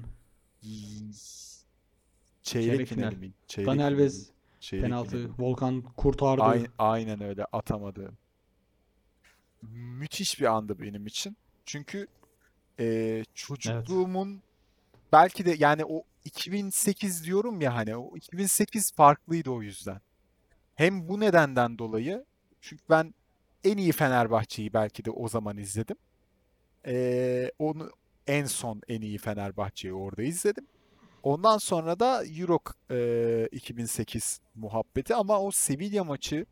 [2.44, 3.14] çeyrek final.
[3.14, 3.32] mi?
[3.48, 4.36] Çeyrek Alves mi?
[4.60, 5.10] Çeyrek penaltı.
[5.10, 5.32] finali.
[5.40, 6.44] Volkan kurtardı.
[6.44, 8.12] Ay- aynen öyle atamadı.
[9.62, 11.38] Müthiş bir andı benim için.
[11.70, 12.08] Çünkü
[12.80, 14.42] e, çocukluğumun
[15.12, 20.02] belki de yani o 2008 diyorum ya hani o 2008 farklıydı o yüzden.
[20.76, 22.26] Hem bu nedenden dolayı
[22.62, 23.14] çünkü ben
[23.64, 25.98] en iyi Fenerbahçe'yi belki de o zaman izledim.
[26.86, 27.92] E, onu
[28.28, 30.68] en son en iyi Fenerbahçe'yi orada izledim.
[31.24, 32.60] Ondan sonra da Euro
[32.92, 36.46] e, 2008 muhabbeti ama o Sevilla maçı,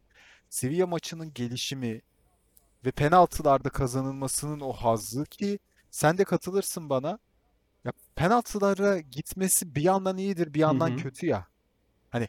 [0.50, 2.02] Sevilla maçının gelişimi
[2.88, 5.60] ve penaltılarda kazanılmasının o hazzı ki
[5.92, 7.20] sen de katılırsın bana.
[7.86, 10.96] Ya penaltılara gitmesi bir yandan iyidir, bir yandan hı.
[10.98, 11.48] kötü ya.
[12.10, 12.28] Hani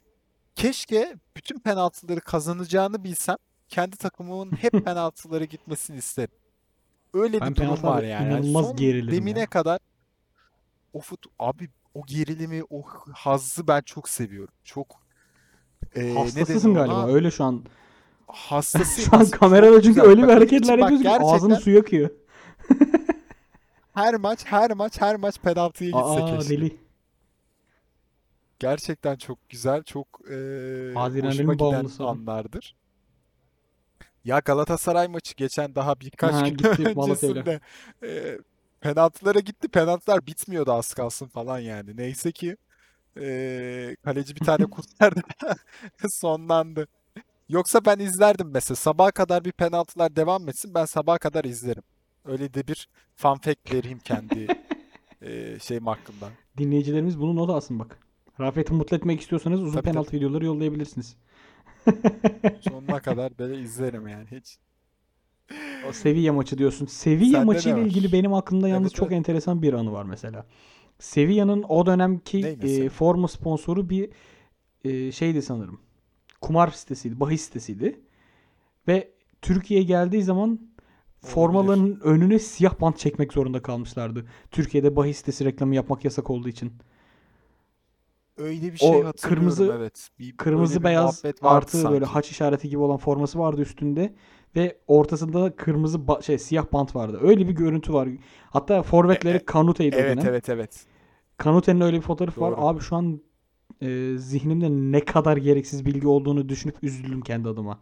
[0.54, 3.36] keşke bütün penaltıları kazanacağını bilsem
[3.68, 6.34] kendi takımımın hep penaltılara gitmesini isterim.
[7.14, 8.28] Öyle Ben bir durum var yani.
[8.28, 9.46] İnanılmaz son gerilirim demine ya.
[9.46, 9.78] kadar
[10.92, 14.54] o fut abi o gerilimi, o hazzı ben çok seviyorum.
[14.64, 15.00] Çok
[15.94, 17.04] e, Hastasısın galiba.
[17.04, 17.12] ona?
[17.12, 17.64] Öyle şu an.
[18.28, 22.10] Hastasıyım Şu an kamerada çünkü öyle bir hareketler yapıyorsun ki gerçekten suyu akıyor.
[23.94, 26.56] her maç, her maç, her maç penaltıya gitse Aa keşke.
[26.56, 26.76] deli.
[28.58, 30.34] Gerçekten çok güzel, çok e,
[30.94, 32.74] hoşuma giden bağımlısı anlardır.
[34.24, 37.60] Ya Galatasaray maçı geçen daha birkaç Ha, gün gitti öncesinde
[38.02, 38.38] e,
[38.80, 39.68] penaltılara gitti.
[39.68, 41.96] Penaltılar bitmiyordu az kalsın falan yani.
[41.96, 42.56] Neyse ki
[43.20, 45.20] e, kaleci bir tane kurtardı.
[46.10, 46.88] Sonlandı.
[47.48, 48.76] Yoksa ben izlerdim mesela.
[48.76, 50.74] Sabaha kadar bir penaltılar devam etsin.
[50.74, 51.82] Ben sabaha kadar izlerim.
[52.24, 54.46] Öyle de bir fun fact vereyim kendi
[55.22, 56.28] e, şeyim hakkında.
[56.58, 57.98] Dinleyicilerimiz bunu not alsın bak.
[58.40, 59.92] Rafet'i mutlu etmek istiyorsanız uzun Tabii, tabii.
[59.92, 61.16] penaltı videoları yollayabilirsiniz.
[62.60, 64.58] Sonuna kadar böyle izlerim yani hiç.
[65.88, 66.86] O Sevilla maçı diyorsun.
[66.86, 67.86] Sevilla Sende maçı ne ile var?
[67.86, 69.18] ilgili benim aklımda yalnız Evet, çok evet.
[69.18, 70.46] enteresan bir anı var mesela.
[70.98, 74.10] Sevilla'nın o dönemki Ney e, forma sponsoru bir
[74.84, 75.80] e, şeydi sanırım.
[76.40, 78.00] Kumar sitesiydi, bahis sitesiydi.
[78.88, 79.10] Ve
[79.42, 80.60] Türkiye'ye geldiği zaman
[81.20, 84.26] formalarının önüne siyah bant çekmek zorunda kalmışlardı.
[84.50, 86.72] Türkiye'de bahis sitesi reklamı yapmak yasak olduğu için.
[88.36, 90.08] Öyle bir O şey hatırlıyorum kırmızı- evet.
[90.18, 92.04] Bir, Kırmızı bir beyaz artı böyle sanki.
[92.04, 94.14] haç işareti gibi olan forması vardı üstünde
[94.56, 97.18] ve ortasında da kırmızı ba- şey siyah bant vardı.
[97.22, 98.08] Öyle bir görüntü var.
[98.50, 100.26] Hatta forvetleri E- e- Kanute'ydi o Evet dönem.
[100.28, 100.86] evet evet.
[101.36, 102.52] Kanute'nin öyle bir fotoğrafı var.
[102.52, 102.60] Doğru.
[102.66, 103.20] Abi şu an
[103.82, 107.78] e, zihnimde ne kadar gereksiz bilgi olduğunu düşünüp üzüldüm kendi adıma.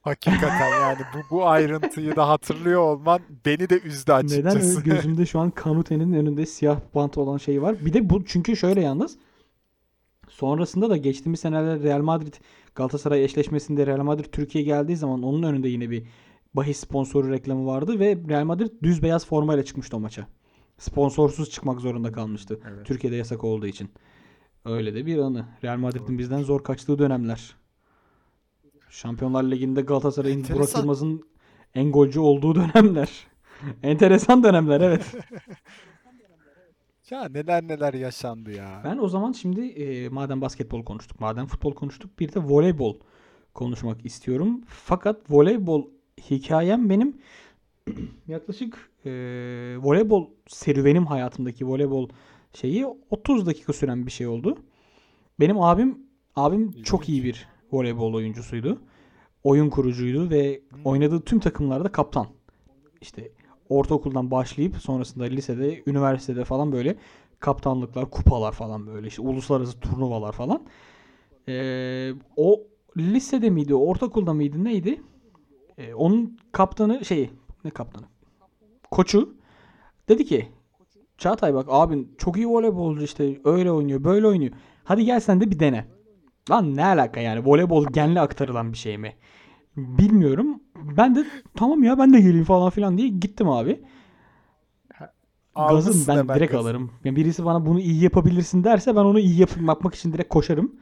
[0.00, 4.78] Hakikaten yani bu bu ayrıntıyı da hatırlıyor olman beni de üzdü Neden açıkçası.
[4.78, 7.76] öyle gözümde şu an Kanute'nin önünde siyah bant olan şey var.
[7.84, 9.18] Bir de bu çünkü şöyle yalnız
[10.28, 12.34] Sonrasında da geçtiğimiz senelerde Real Madrid
[12.74, 16.06] Galatasaray eşleşmesinde Real Madrid Türkiye geldiği zaman onun önünde yine bir
[16.54, 20.26] bahis sponsoru reklamı vardı ve Real Madrid düz beyaz formayla çıkmıştı o maça.
[20.78, 22.60] Sponsorsuz çıkmak zorunda kalmıştı.
[22.70, 22.86] Evet.
[22.86, 23.90] Türkiye'de yasak olduğu için.
[24.66, 25.46] Öyle de bir anı.
[25.64, 27.56] Real Madrid'in bizden zor kaçtığı dönemler.
[28.90, 30.76] Şampiyonlar Ligi'nde Galatasaray'ın Burak.
[30.76, 31.22] Yılmaz'ın
[31.74, 33.26] en golcü olduğu dönemler.
[33.82, 35.14] Enteresan dönemler evet.
[37.10, 38.80] Ya neler neler yaşandı ya.
[38.84, 42.96] Ben o zaman şimdi e, madem basketbol konuştuk, madem futbol konuştuk bir de voleybol
[43.54, 44.60] konuşmak istiyorum.
[44.68, 45.84] Fakat voleybol
[46.30, 47.16] hikayem benim
[48.28, 49.10] yaklaşık e,
[49.78, 52.08] voleybol serüvenim hayatımdaki voleybol
[52.60, 54.58] şeyi 30 dakika süren bir şey oldu.
[55.40, 55.98] Benim abim
[56.36, 58.80] abim çok iyi bir voleybol oyuncusuydu.
[59.44, 62.26] Oyun kurucuydu ve oynadığı tüm takımlarda kaptan.
[63.00, 63.32] İşte
[63.68, 66.96] ortaokuldan başlayıp sonrasında lisede, üniversitede falan böyle
[67.40, 70.66] kaptanlıklar, kupalar falan böyle işte uluslararası turnuvalar falan.
[71.48, 72.62] Ee, o
[72.96, 75.02] lisede miydi, ortaokulda mıydı neydi?
[75.78, 77.30] Ee, onun kaptanı şey
[77.64, 78.06] ne kaptanı?
[78.90, 79.34] Koçu
[80.08, 80.48] dedi ki
[81.18, 84.52] Çağatay bak abin çok iyi voleybolcu işte öyle oynuyor böyle oynuyor.
[84.84, 85.84] Hadi gel sen de bir dene.
[86.50, 89.14] Lan ne alaka yani voleybol genle aktarılan bir şey mi?
[89.76, 90.60] Bilmiyorum.
[90.76, 93.80] Ben de tamam ya ben de geleyim falan filan diye gittim abi.
[95.56, 96.68] Gazım ben direkt gazı.
[96.68, 96.90] alırım.
[97.04, 100.72] Yani birisi bana bunu iyi yapabilirsin derse ben onu iyi yap- yapmak için direkt koşarım.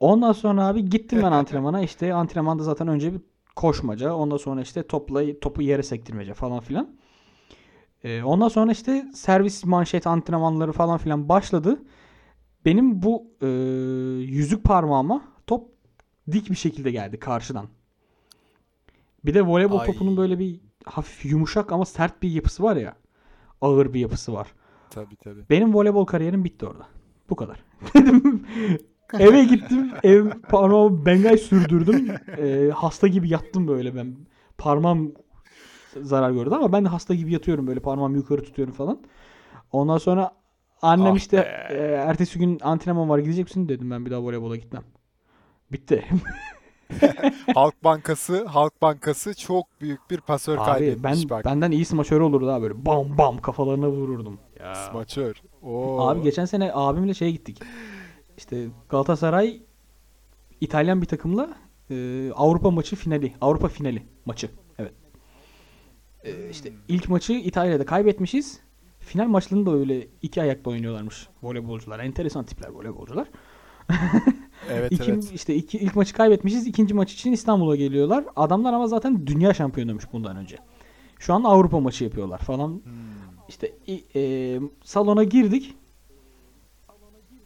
[0.00, 1.82] Ondan sonra abi gittim ben antrenmana.
[1.82, 3.20] İşte antrenmanda zaten önce bir
[3.56, 4.14] koşmaca.
[4.14, 6.88] Ondan sonra işte topla, topu yere sektirmece falan filan.
[8.04, 11.82] Ee, ondan sonra işte servis manşet antrenmanları falan filan başladı.
[12.64, 13.46] Benim bu e,
[14.24, 15.68] yüzük parmağıma top
[16.32, 17.66] dik bir şekilde geldi karşıdan.
[19.24, 19.86] Bir de voleybol Ay.
[19.86, 22.96] topunun böyle bir hafif yumuşak ama sert bir yapısı var ya.
[23.60, 24.46] Ağır bir yapısı var.
[24.90, 25.44] Tabii tabii.
[25.50, 26.86] Benim voleybol kariyerim bitti orada.
[27.30, 27.64] Bu kadar.
[27.94, 28.46] Dedim
[29.18, 29.92] eve gittim.
[30.02, 32.08] Ev parmağımı bengay sürdürdüm.
[32.38, 34.16] Ee, hasta gibi yattım böyle ben.
[34.58, 35.14] Parmağım
[36.02, 39.00] zarar gördü ama ben de hasta gibi yatıyorum böyle parmağımı yukarı tutuyorum falan.
[39.72, 40.32] Ondan sonra
[40.82, 41.74] annem Ah işte be.
[41.74, 44.82] e, ertesi gün antrenman var gidecek misin dedim ben bir daha voleybola gitmem.
[45.72, 46.04] Bitti.
[47.54, 51.44] Halk Bankası, Halk Bankası çok büyük bir pasör Abi kaybetmiş ben bak.
[51.44, 54.38] benden iyi smaçör olurdu daha böyle bam bam kafalarına vururdum.
[54.60, 54.74] Ya.
[54.74, 55.42] Smaçör.
[55.62, 56.00] Oo.
[56.08, 57.60] Abi geçen sene abimle şeye gittik.
[58.36, 59.62] İşte Galatasaray
[60.60, 61.50] İtalyan bir takımla
[61.90, 63.32] e, Avrupa maçı finali.
[63.40, 64.50] Avrupa finali maçı.
[66.24, 66.44] Evet.
[66.44, 68.60] E, işte ilk maçı İtalya'da kaybetmişiz.
[69.00, 71.98] Final maçlarını da öyle iki ayakta oynuyorlarmış voleybolcular.
[71.98, 73.28] Enteresan tipler voleybolcular.
[74.70, 75.32] Evet İki, evet.
[75.34, 76.66] işte iki, ilk maçı kaybetmişiz.
[76.66, 78.24] ikinci maç için İstanbul'a geliyorlar.
[78.36, 80.56] Adamlar ama zaten dünya şampiyonuymuş bundan önce.
[81.18, 82.68] Şu an Avrupa maçı yapıyorlar falan.
[82.68, 82.82] Hmm.
[83.48, 83.72] İşte
[84.14, 85.74] e, salona girdik.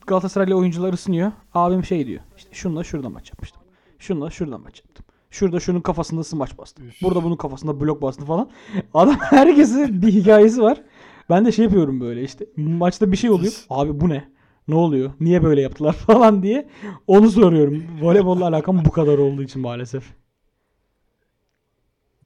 [0.06, 1.32] Galatasaraylı oyuncular ısınıyor.
[1.54, 2.20] Abim şey diyor.
[2.36, 3.62] İşte şunla şurada maç yapmıştım.
[3.98, 5.04] Şunla şurada maç yaptım.
[5.30, 6.82] Şurada şunun kafasında smaç bastı.
[6.82, 7.02] Üf.
[7.02, 8.50] Burada bunun kafasında blok bastı falan.
[8.94, 10.82] Adam herkesin bir hikayesi var.
[11.30, 12.46] Ben de şey yapıyorum böyle işte.
[12.56, 13.52] Maçta bir şey oluyor.
[13.70, 14.28] Abi bu ne?
[14.68, 15.12] Ne oluyor?
[15.20, 16.68] Niye böyle yaptılar falan diye
[17.06, 17.82] onu soruyorum.
[18.02, 20.04] Voleybolla alakam bu kadar olduğu için maalesef.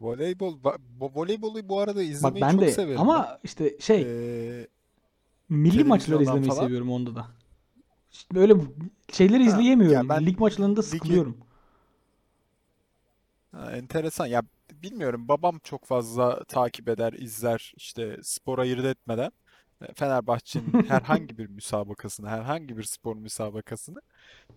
[0.00, 0.54] Voleybol,
[1.00, 3.00] voleybolu bu arada Bak izlemeyi ben çok de severim.
[3.00, 4.66] ama işte şey Ee,
[5.48, 6.60] Milli maçları izlemeyi falan.
[6.64, 7.26] seviyorum onda da.
[8.12, 8.54] İşte böyle
[9.12, 10.08] şeyleri Ha, izleyemiyorum.
[10.08, 11.36] ben Lig maçlarında ligi- sıkılıyorum.
[13.52, 14.26] Ha, enteresan.
[14.26, 14.42] Ya
[14.82, 15.28] bilmiyorum.
[15.28, 19.32] Babam çok fazla takip eder, izler işte spor ayırt etmeden.
[19.82, 24.00] E, Fenerbahçe'nin herhangi bir müsabakasını, herhangi bir spor müsabakasını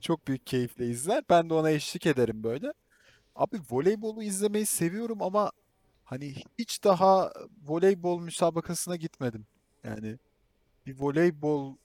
[0.01, 1.23] çok büyük keyifle izler.
[1.29, 2.73] Ben de ona eşlik ederim böyle.
[3.35, 5.51] Abi voleybolu izlemeyi seviyorum ama
[6.03, 7.31] hani hiç daha
[7.67, 9.47] voleybol müsabakasına gitmedim.
[9.83, 10.17] Yani
[10.85, 11.75] bir voleybol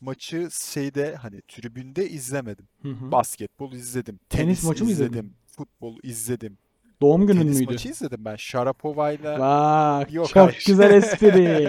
[0.00, 2.68] maçı şeyde hani tribünde izlemedim.
[2.82, 3.12] Hı hı.
[3.12, 5.10] Basketbol izledim, Tenis tenis maçı mı izledin?
[5.12, 6.58] izledim, futbol izledim.
[7.00, 7.72] Doğum günün Tenis müydü?
[7.72, 8.36] maçı izledim ben.
[8.36, 10.64] Şarapova'yla Bak Yok, çok hayır.
[10.66, 11.68] güzel espri.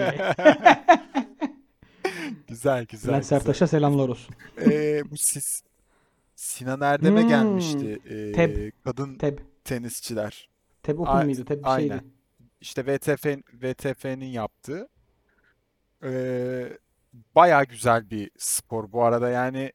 [2.48, 3.24] güzel güzel Bülent.
[3.26, 4.34] Sertaş'a selamlar olsun.
[4.60, 5.62] Ee, bu siz
[6.36, 8.72] Sinan Erdem'e Hmm, gelmişti ee, Teb.
[8.84, 9.38] kadın Teb.
[9.64, 10.48] tenisçiler.
[10.82, 11.44] Teb Open A- miydi?
[11.44, 11.88] Teb bir aynen.
[11.98, 12.04] şeydi.
[12.60, 13.26] İşte VTF
[13.62, 14.88] VTF'nin yaptığı
[16.04, 16.78] ee,
[17.34, 19.72] bayağı güzel bir spor bu arada yani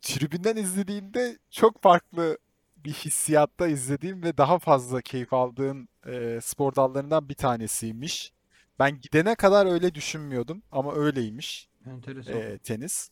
[0.00, 2.38] tribünden izlediğimde çok farklı
[2.84, 8.32] bir hissiyatta izlediğim ve daha fazla keyif aldığım ee, spor dallarından bir tanesiymiş.
[8.78, 12.34] Ben gidene kadar öyle düşünmüyordum ama öyleymiş Enteresan.
[12.34, 13.10] ee, tenis.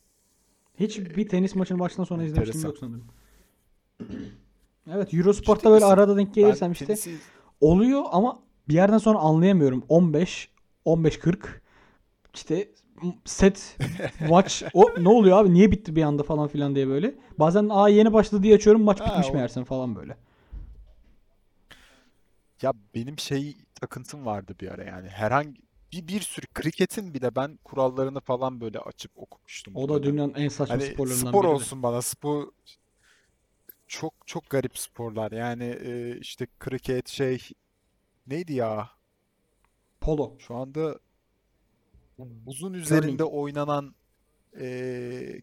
[0.79, 2.69] Hiç bir tenis maçını baştan sona izlemiştim enteresan.
[2.69, 3.07] yok sanırım.
[4.91, 7.15] Evet Eurosport'ta böyle arada denk gelirsem işte tenisi
[7.61, 9.85] oluyor ama bir yerden sonra anlayamıyorum.
[9.89, 10.49] 15,
[10.85, 11.61] 15 40
[12.33, 12.69] işte
[13.25, 13.77] set
[14.19, 17.15] watch o ne oluyor abi niye bitti bir anda falan filan diye böyle.
[17.39, 20.17] Bazen aa yeni başladı diye açıyorum maç Ha, bitmiş o- meğersem falan böyle.
[22.61, 25.61] Ya benim şey takıntım vardı bir ara yani herhangi
[25.93, 29.75] bir, bir sürü kriketin bile ben kurallarını falan böyle açıp okumuştum.
[29.75, 30.03] O da böyle.
[30.03, 31.53] dünyanın en saçma Hani sporlarından spor biri de.
[31.53, 32.47] olsun bana spor
[33.87, 37.39] çok çok garip sporlar yani e, işte kriket şey
[38.27, 38.89] neydi ya
[40.01, 40.33] Polo.
[40.39, 40.99] şu anda
[42.17, 43.95] buzun üzerinde oynanan
[44.59, 44.65] e,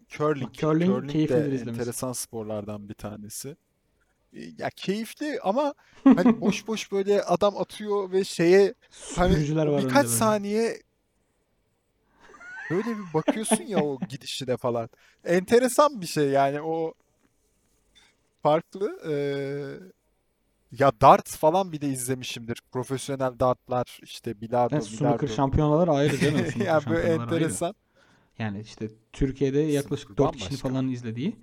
[0.08, 1.70] curling Curling curling keyiflidir de izlemesi.
[1.80, 3.56] enteresan sporlardan bir tanesi.
[4.32, 8.74] E, Ya keyifli ama hani boş boş böyle adam atıyor ve şeye
[9.16, 9.36] hani
[9.84, 10.82] birkaç saniye
[12.70, 14.88] böyle bir bakıyorsun ya o gidişine falan.
[15.24, 16.94] Enteresan bir şey yani o
[18.42, 19.00] farklı.
[19.08, 19.14] Ee,
[20.78, 22.62] ya dart falan bir de izlemişimdir.
[22.72, 25.28] Profesyonel dartlar işte bilardo, Yani snooker bilardo.
[25.28, 26.46] şampiyonalar ayrı canım.
[26.46, 27.44] Snooker Yani böyle şampiyonalar ayrı.
[27.44, 27.74] enteresan.
[28.38, 31.36] Yani işte Türkiye'de yaklaşık Snooker 4 kişinin falan izlediği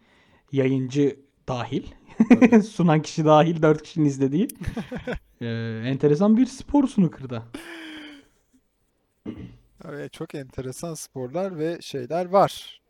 [0.52, 1.84] yayıncı dahil
[2.70, 4.48] sunan kişi dahil 4 kişinin izlediği
[5.42, 5.48] e,
[5.86, 7.44] enteresan bir spor snooker'da.
[9.86, 12.82] Evet, çok enteresan sporlar ve şeyler var.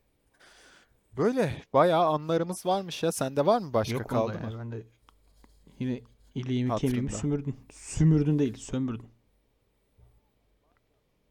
[1.17, 3.12] Böyle bayağı anlarımız varmış ya.
[3.12, 4.43] Sende var mı başka Yok kaldı vallahi mı?
[4.43, 4.84] yani ben de
[5.80, 6.01] yine
[6.36, 7.17] iliğimi kemiğimi Hatırında.
[7.22, 7.56] sümürdün.
[7.72, 9.10] Sümürdün değil sömürdün.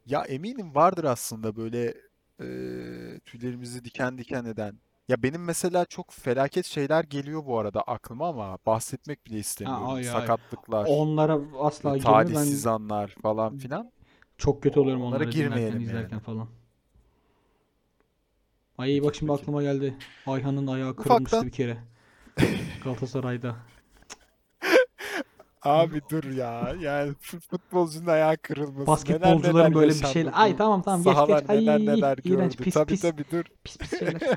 [0.07, 1.95] Ya eminim vardır aslında böyle
[2.41, 2.47] e,
[3.25, 4.81] tüylerimizi diken diken eden.
[5.09, 9.95] Ya benim mesela çok felaket şeyler geliyor bu arada aklıma ama bahsetmek bile istemiyorum.
[9.95, 10.13] ay, ay.
[10.13, 12.35] Sakatlıklar, Onlara asla e, girme.
[12.35, 13.93] Ben talihsiz anlar falan filan.
[14.39, 16.23] çok kötü oluyorum Onlara onlara dinlerken girmeyelim izlerken yani.
[16.23, 16.49] falan.
[18.79, 19.43] Ay bak Peki, şimdi peki.
[19.43, 19.95] aklıma geldi.
[20.27, 21.79] Ayhan'ın ayağı kırılmıştı Ufaktan bir kere.
[22.81, 23.57] Galatasaray'da.
[25.63, 26.75] Abi dur ya.
[26.81, 28.87] Yani fut- futbolcunun ayağı kırılması.
[28.87, 30.33] Basketbolcuların neler böyle bir şeyler.
[30.35, 31.51] Ay tamam tamam geç geç.
[31.51, 32.65] Ay neler neler iğrenç gördü.
[32.65, 33.01] pis Tabii pis.
[33.03, 33.45] tabii dur.
[33.65, 34.21] Pis pis şeyler.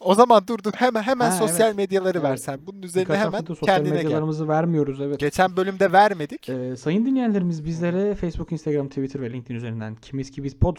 [0.00, 1.76] O zaman dur dur hemen hemen Ha, sosyal evet.
[1.76, 2.30] medyaları Evet.
[2.30, 2.60] versen.
[2.66, 4.02] Bunun üzerine Birkaç hemen sosyal kendine gel.
[4.04, 5.18] medyalarımızı vermiyoruz evet.
[5.20, 6.48] Geçen bölümde vermedik.
[6.48, 10.76] Ee, sayın dinleyenlerimiz bizlere Facebook, Instagram, Twitter ve LinkedIn üzerinden kimiz ki biz pod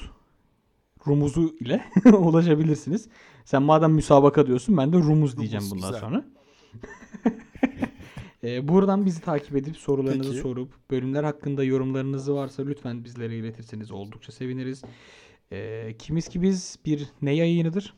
[1.08, 3.10] rumuzu ile ulaşabilirsiniz.
[3.46, 6.02] Sen madem müsabaka diyorsun ben de rumuz diyeceğim Rumuz, bundan güzel.
[6.02, 6.24] sonra.
[8.44, 10.42] Ee, buradan bizi takip edip sorularınızı Peki.
[10.42, 14.82] sorup bölümler hakkında yorumlarınız varsa lütfen bizlere iletirseniz oldukça seviniriz.
[15.52, 17.94] Ee, kimiz ki biz bir ne yayınıdır?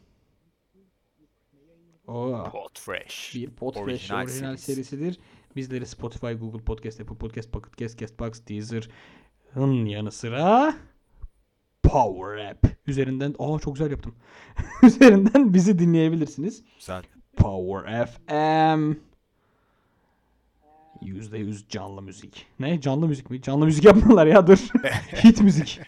[2.08, 2.44] Oo.
[2.52, 3.36] Podfresh.
[3.36, 4.74] Bir Podfresh Orijinal orijinal, serisi.
[4.74, 5.20] serisidir.
[5.56, 10.74] Bizleri Spotify, Google Podcast, Apple Podcast, Pocket Cast, Castbox, Deezer'ın yanı sıra
[11.84, 14.16] Power App üzerinden aa çok güzel yaptım.
[14.84, 16.64] üzerinden bizi dinleyebilirsiniz.
[16.80, 17.04] Güzel.
[17.38, 19.11] Power FM
[21.02, 22.46] %100 canlı müzik.
[22.60, 22.82] Ne?
[22.82, 23.42] Canlı müzik mi?
[23.42, 24.58] Canlı müzik yapmıyorlar ya dur.
[25.24, 25.80] Hit müzik.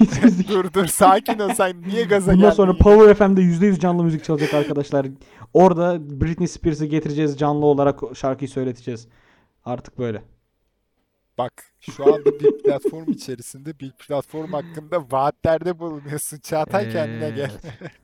[0.00, 0.48] Hit müzik.
[0.48, 2.56] dur dur sakin ol sen niye gaza Bundan geldin?
[2.56, 2.78] sonra ya?
[2.78, 5.06] Power FM'de %100 canlı müzik çalacak arkadaşlar.
[5.54, 9.08] Orada Britney Spears'ı getireceğiz canlı olarak şarkıyı söyleteceğiz.
[9.64, 10.22] Artık böyle.
[11.38, 16.38] Bak şu anda bir platform içerisinde bir platform hakkında vaatlerde bulunuyorsun.
[16.38, 17.50] Çağatay kendine gel.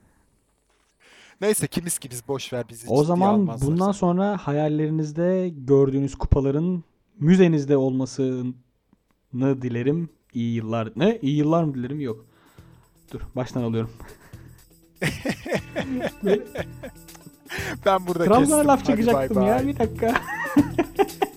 [1.41, 6.85] Neyse kimiz ki biz boş ver bizi O zaman bundan sonra hayallerinizde gördüğünüz kupaların
[7.21, 8.55] müzenizde olmasını
[9.35, 10.09] dilerim.
[10.35, 10.93] İyi yıllar.
[10.97, 11.19] Ne?
[11.23, 12.01] İyi yıllar mı dilerim?
[12.01, 12.25] Yok.
[13.13, 13.91] Dur baştan alıyorum.
[17.87, 18.69] Ben burada Trabzon'a kestim.
[18.69, 20.15] laf Hadi bay çekecektim ya bir dakika.